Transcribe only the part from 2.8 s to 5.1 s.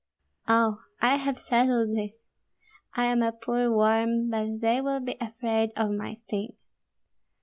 I am a poor worm, but they will